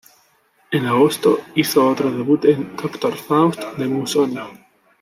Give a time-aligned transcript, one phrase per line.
[0.71, 4.39] En agosto hizo otro debut en "Doktor Faust" de Busoni.